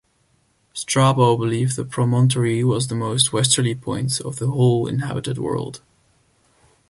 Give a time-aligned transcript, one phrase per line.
[0.73, 5.81] Strabo believed the promontory was the most westerly point of the whole inhabited world.